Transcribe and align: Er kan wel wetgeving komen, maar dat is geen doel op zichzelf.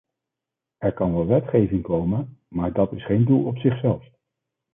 Er 0.79 0.91
kan 0.93 1.13
wel 1.13 1.27
wetgeving 1.27 1.83
komen, 1.83 2.37
maar 2.47 2.71
dat 2.73 2.91
is 2.93 3.05
geen 3.05 3.25
doel 3.25 3.45
op 3.45 3.57
zichzelf. 3.57 4.05